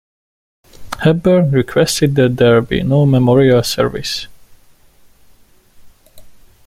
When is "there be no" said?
2.37-3.05